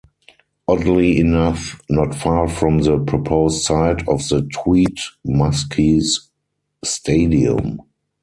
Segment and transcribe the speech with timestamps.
[0.67, 6.21] Oddly enough not far from the proposed site of the Tweed Muskies
[6.83, 7.81] stadium.